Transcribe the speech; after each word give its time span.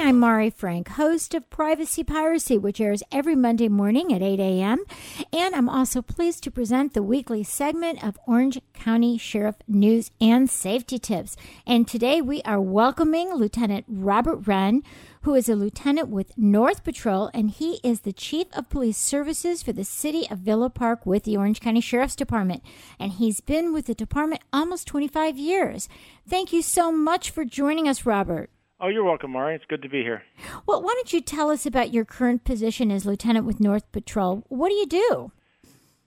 I'm 0.00 0.20
Mari 0.20 0.48
Frank, 0.48 0.90
host 0.90 1.34
of 1.34 1.50
Privacy 1.50 2.04
Piracy, 2.04 2.56
which 2.56 2.80
airs 2.80 3.02
every 3.10 3.34
Monday 3.34 3.68
morning 3.68 4.14
at 4.14 4.22
8 4.22 4.38
a.m. 4.38 4.84
And 5.32 5.56
I'm 5.56 5.68
also 5.68 6.02
pleased 6.02 6.44
to 6.44 6.52
present 6.52 6.94
the 6.94 7.02
weekly 7.02 7.42
segment 7.42 8.02
of 8.04 8.16
Orange 8.24 8.60
County 8.72 9.18
Sheriff 9.18 9.56
News 9.66 10.12
and 10.20 10.48
Safety 10.48 11.00
Tips. 11.00 11.36
And 11.66 11.86
today 11.86 12.22
we 12.22 12.42
are 12.42 12.60
welcoming 12.60 13.34
Lieutenant 13.34 13.86
Robert 13.88 14.46
Wren, 14.46 14.84
who 15.22 15.34
is 15.34 15.48
a 15.48 15.56
lieutenant 15.56 16.08
with 16.08 16.38
North 16.38 16.84
Patrol, 16.84 17.28
and 17.34 17.50
he 17.50 17.80
is 17.82 18.02
the 18.02 18.12
Chief 18.12 18.46
of 18.52 18.70
Police 18.70 18.98
Services 18.98 19.64
for 19.64 19.72
the 19.72 19.84
City 19.84 20.28
of 20.30 20.38
Villa 20.38 20.70
Park 20.70 21.06
with 21.06 21.24
the 21.24 21.36
Orange 21.36 21.60
County 21.60 21.80
Sheriff's 21.80 22.16
Department. 22.16 22.62
And 23.00 23.12
he's 23.12 23.40
been 23.40 23.72
with 23.72 23.86
the 23.86 23.94
department 23.94 24.42
almost 24.52 24.86
25 24.86 25.36
years. 25.36 25.88
Thank 26.26 26.52
you 26.52 26.62
so 26.62 26.92
much 26.92 27.30
for 27.30 27.44
joining 27.44 27.88
us, 27.88 28.06
Robert. 28.06 28.48
Oh, 28.80 28.86
you're 28.86 29.02
welcome, 29.02 29.32
Mari. 29.32 29.56
It's 29.56 29.64
good 29.68 29.82
to 29.82 29.88
be 29.88 30.02
here. 30.02 30.22
Well, 30.64 30.80
why 30.82 30.94
don't 30.94 31.12
you 31.12 31.20
tell 31.20 31.50
us 31.50 31.66
about 31.66 31.92
your 31.92 32.04
current 32.04 32.44
position 32.44 32.92
as 32.92 33.04
lieutenant 33.04 33.44
with 33.44 33.58
North 33.58 33.90
Patrol? 33.90 34.44
What 34.48 34.68
do 34.68 34.76
you 34.76 34.86
do? 34.86 35.32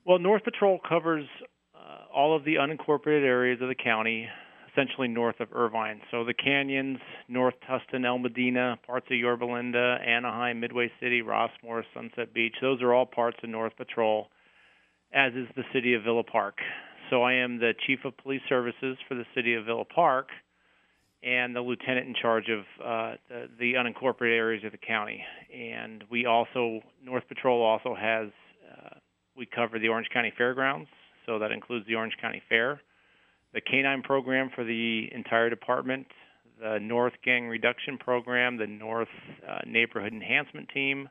Well, 0.06 0.20
North 0.20 0.46
Patrol 0.46 0.80
covers 0.88 1.26
uh, 1.76 2.06
all 2.16 2.34
of 2.34 2.46
the 2.46 2.56
unincorporated 2.56 3.26
areas 3.26 3.62
of 3.62 3.68
the 3.68 3.76
county, 3.76 4.26
essentially 4.72 5.10
north 5.10 5.42
of 5.42 5.50
Irvine. 5.52 6.00
So 6.12 6.24
the 6.24 6.34
canyons, 6.34 7.00
North 7.28 7.56
Tustin, 7.70 8.06
El 8.06 8.20
Modena, 8.20 8.80
parts 8.88 9.08
of 9.12 9.18
Yorba 9.18 9.44
Linda, 9.44 9.98
Anaheim, 10.08 10.62
Midway 10.62 10.90
City, 11.02 11.22
Rossmoor, 11.22 11.84
Sunset 11.94 12.34
Beach, 12.34 12.56
those 12.62 12.82
are 12.82 12.94
all 12.94 13.06
parts 13.06 13.38
of 13.44 13.50
North 13.50 13.76
Patrol, 13.76 14.28
as 15.14 15.34
is 15.34 15.48
the 15.58 15.64
city 15.74 15.94
of 15.94 16.04
Villa 16.04 16.24
Park. 16.24 16.60
So 17.10 17.22
I 17.22 17.34
am 17.34 17.60
the 17.60 17.74
Chief 17.86 18.00
of 18.06 18.16
Police 18.16 18.42
Services 18.48 18.98
for 19.10 19.16
the 19.16 19.26
city 19.36 19.56
of 19.56 19.66
Villa 19.66 19.84
Park 19.84 20.28
and 21.24 21.56
the 21.56 21.62
lieutenant 21.62 22.08
in 22.08 22.16
charge 22.20 22.50
of 22.50 22.60
uh, 22.84 23.16
the, 23.30 23.48
the 23.60 23.74
unincorporated 23.74 24.36
areas 24.36 24.64
of 24.64 24.72
the 24.72 24.78
county. 24.78 25.24
And 25.56 26.04
we 26.10 26.26
also, 26.26 26.82
North 27.04 27.28
Patrol 27.28 27.62
also 27.62 27.96
has, 27.96 28.30
uh, 28.72 28.96
we 29.38 29.46
cover 29.46 29.80
the 29.80 29.88
Orange 29.88 30.08
County 30.14 30.34
Fairgrounds, 30.38 30.90
so 31.26 31.38
that 31.40 31.52
includes 31.52 31.86
the 31.88 31.96
Orange 31.96 32.16
County 32.22 32.42
Fair 32.50 32.82
the 33.54 33.62
canine 33.62 34.02
program 34.02 34.50
for 34.56 34.64
the 34.64 35.10
entire 35.14 35.50
department, 35.50 36.08
the 36.62 36.80
North 36.80 37.14
Gang 37.24 37.48
Reduction 37.48 37.98
Program, 37.98 38.58
the 38.58 38.68
North 38.68 39.08
uh, 39.48 39.60
Neighborhood 39.66 40.14
Enhancement 40.14 40.70
Team, 40.70 41.10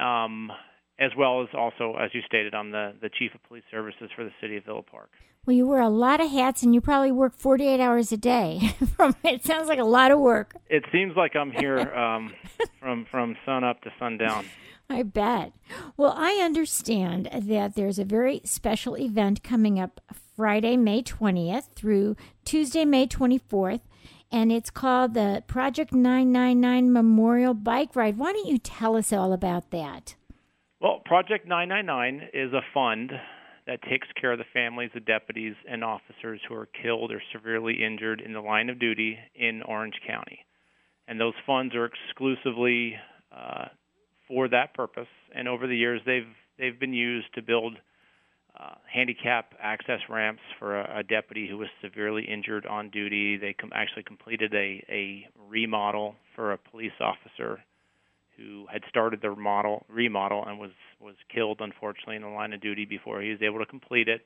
um, 0.00 0.50
as 0.98 1.12
well 1.16 1.42
as 1.42 1.48
also, 1.54 1.94
as 2.00 2.10
you 2.12 2.20
stated, 2.26 2.54
I'm 2.54 2.70
the, 2.70 2.94
the 3.00 3.08
Chief 3.08 3.34
of 3.34 3.42
Police 3.44 3.64
Services 3.70 4.10
for 4.14 4.24
the 4.24 4.32
City 4.40 4.56
of 4.56 4.64
Villa 4.64 4.82
Park. 4.82 5.10
Well, 5.46 5.56
you 5.56 5.66
wear 5.66 5.80
a 5.80 5.88
lot 5.88 6.20
of 6.20 6.30
hats, 6.30 6.62
and 6.62 6.74
you 6.74 6.80
probably 6.80 7.12
work 7.12 7.34
48 7.36 7.80
hours 7.80 8.12
a 8.12 8.16
day. 8.16 8.74
it 9.24 9.44
sounds 9.44 9.68
like 9.68 9.78
a 9.78 9.84
lot 9.84 10.10
of 10.10 10.18
work. 10.18 10.54
It 10.68 10.84
seems 10.92 11.16
like 11.16 11.36
I'm 11.36 11.52
here 11.52 11.78
um, 11.94 12.34
from 12.80 13.06
from 13.10 13.36
sun 13.46 13.64
up 13.64 13.80
to 13.82 13.90
sundown. 13.98 14.44
I 14.90 15.02
bet. 15.02 15.52
Well, 15.96 16.14
I 16.16 16.40
understand 16.42 17.28
that 17.32 17.74
there's 17.74 17.98
a 17.98 18.04
very 18.04 18.40
special 18.44 18.96
event 18.96 19.42
coming 19.42 19.78
up 19.78 20.00
Friday, 20.36 20.76
May 20.76 21.02
20th 21.02 21.68
through 21.74 22.16
Tuesday, 22.44 22.84
May 22.84 23.06
24th, 23.06 23.80
and 24.32 24.50
it's 24.50 24.70
called 24.70 25.14
the 25.14 25.42
Project 25.46 25.92
999 25.92 26.92
Memorial 26.92 27.54
Bike 27.54 27.94
Ride. 27.94 28.18
Why 28.18 28.32
don't 28.32 28.48
you 28.48 28.58
tell 28.58 28.96
us 28.96 29.12
all 29.12 29.32
about 29.32 29.70
that? 29.70 30.14
Project 31.08 31.48
999 31.48 32.28
is 32.34 32.52
a 32.52 32.60
fund 32.74 33.12
that 33.66 33.80
takes 33.88 34.06
care 34.20 34.32
of 34.32 34.38
the 34.38 34.44
families 34.52 34.90
of 34.94 35.06
deputies 35.06 35.54
and 35.66 35.82
officers 35.82 36.38
who 36.46 36.54
are 36.54 36.68
killed 36.82 37.10
or 37.10 37.22
severely 37.32 37.82
injured 37.82 38.20
in 38.20 38.34
the 38.34 38.42
line 38.42 38.68
of 38.68 38.78
duty 38.78 39.16
in 39.34 39.62
Orange 39.62 39.94
County. 40.06 40.40
And 41.08 41.18
those 41.18 41.32
funds 41.46 41.74
are 41.74 41.86
exclusively 41.86 42.96
uh, 43.34 43.68
for 44.28 44.48
that 44.50 44.74
purpose. 44.74 45.08
And 45.34 45.48
over 45.48 45.66
the 45.66 45.78
years, 45.78 46.02
they've 46.04 46.28
they've 46.58 46.78
been 46.78 46.92
used 46.92 47.32
to 47.36 47.40
build 47.40 47.78
uh, 48.60 48.74
handicap 48.92 49.54
access 49.62 50.00
ramps 50.10 50.42
for 50.58 50.78
a, 50.78 50.98
a 50.98 51.02
deputy 51.04 51.48
who 51.48 51.56
was 51.56 51.68
severely 51.80 52.24
injured 52.24 52.66
on 52.66 52.90
duty. 52.90 53.38
They 53.38 53.54
com- 53.54 53.72
actually 53.74 54.02
completed 54.02 54.52
a, 54.52 54.84
a 54.90 55.26
remodel 55.48 56.16
for 56.36 56.52
a 56.52 56.58
police 56.58 57.00
officer 57.00 57.60
who 58.38 58.66
had 58.72 58.82
started 58.88 59.20
the 59.20 59.30
remodel 59.30 59.84
remodel 59.88 60.44
and 60.46 60.58
was 60.58 60.70
was 61.00 61.16
killed 61.34 61.58
unfortunately 61.60 62.16
in 62.16 62.22
the 62.22 62.28
line 62.28 62.52
of 62.52 62.60
duty 62.60 62.84
before 62.84 63.20
he 63.20 63.30
was 63.30 63.42
able 63.42 63.58
to 63.58 63.66
complete 63.66 64.08
it. 64.08 64.22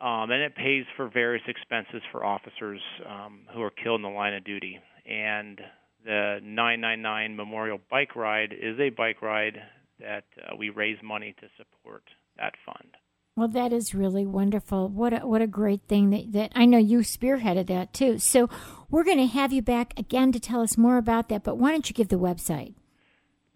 Um, 0.00 0.30
and 0.30 0.42
it 0.42 0.54
pays 0.54 0.84
for 0.96 1.08
various 1.08 1.42
expenses 1.48 2.02
for 2.12 2.24
officers 2.24 2.80
um, 3.08 3.40
who 3.52 3.62
are 3.62 3.70
killed 3.70 3.98
in 3.98 4.02
the 4.02 4.16
line 4.16 4.34
of 4.34 4.44
duty. 4.44 4.78
And 5.04 5.60
the 6.04 6.38
999 6.42 7.34
Memorial 7.34 7.80
Bike 7.90 8.14
Ride 8.14 8.52
is 8.52 8.78
a 8.78 8.90
bike 8.90 9.22
ride 9.22 9.58
that 9.98 10.24
uh, 10.40 10.54
we 10.56 10.70
raise 10.70 10.98
money 11.02 11.34
to 11.40 11.46
support 11.56 12.04
that 12.36 12.54
fund. 12.64 12.90
Well, 13.36 13.48
that 13.48 13.72
is 13.72 13.94
really 13.94 14.26
wonderful. 14.26 14.88
What 14.88 15.12
a, 15.12 15.26
what 15.26 15.42
a 15.42 15.46
great 15.46 15.82
thing 15.88 16.10
that, 16.10 16.32
that 16.32 16.52
I 16.54 16.64
know 16.64 16.78
you 16.78 16.98
spearheaded 16.98 17.66
that 17.68 17.92
too. 17.92 18.18
So 18.18 18.48
we're 18.90 19.04
going 19.04 19.18
to 19.18 19.26
have 19.26 19.52
you 19.52 19.62
back 19.62 19.94
again 19.96 20.32
to 20.32 20.40
tell 20.40 20.60
us 20.60 20.76
more 20.76 20.98
about 20.98 21.28
that. 21.28 21.44
But 21.44 21.56
why 21.56 21.70
don't 21.70 21.88
you 21.88 21.94
give 21.94 22.08
the 22.08 22.18
website? 22.18 22.74